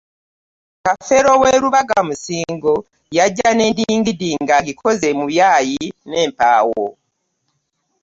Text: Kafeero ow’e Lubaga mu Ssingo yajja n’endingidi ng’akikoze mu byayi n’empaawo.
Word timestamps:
Kafeero 0.85 1.29
ow’e 1.37 1.55
Lubaga 1.63 1.97
mu 2.07 2.13
Ssingo 2.17 2.73
yajja 3.17 3.49
n’endingidi 3.53 4.29
ng’akikoze 4.43 5.07
mu 5.17 5.23
byayi 5.31 5.85
n’empaawo. 6.09 6.85